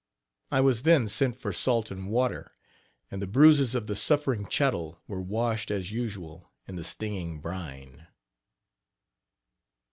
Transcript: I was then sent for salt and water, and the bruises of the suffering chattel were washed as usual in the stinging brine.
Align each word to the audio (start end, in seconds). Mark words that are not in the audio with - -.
I 0.49 0.61
was 0.61 0.81
then 0.81 1.07
sent 1.07 1.37
for 1.39 1.53
salt 1.53 1.91
and 1.91 2.09
water, 2.09 2.55
and 3.11 3.21
the 3.21 3.27
bruises 3.27 3.75
of 3.75 3.85
the 3.85 3.95
suffering 3.95 4.47
chattel 4.47 4.99
were 5.07 5.21
washed 5.21 5.69
as 5.69 5.91
usual 5.91 6.51
in 6.67 6.75
the 6.75 6.83
stinging 6.83 7.39
brine. 7.39 8.07